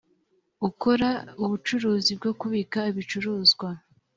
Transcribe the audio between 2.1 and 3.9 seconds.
bwo kubika ibicuruzwa